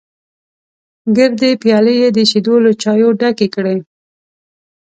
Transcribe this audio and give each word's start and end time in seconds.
ګردې 1.17 1.51
پيالې 1.61 1.93
یې 2.01 2.09
د 2.13 2.19
شیدو 2.29 2.55
له 2.65 2.71
چایو 2.81 3.09
ډکې 3.19 3.47
کړې. 3.55 3.77